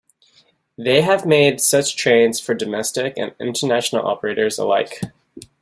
They 0.79 1.03
have 1.03 1.27
made 1.27 1.61
such 1.61 1.95
trains 1.95 2.39
for 2.39 2.55
domestic 2.55 3.13
and 3.17 3.35
international 3.39 4.03
operators 4.07 4.57
alike. 4.57 4.99